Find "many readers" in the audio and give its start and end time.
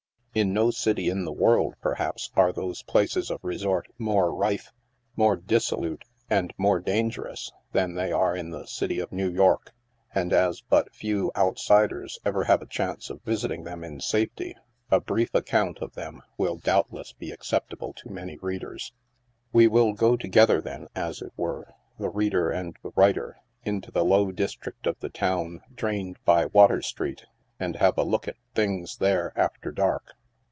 18.09-18.93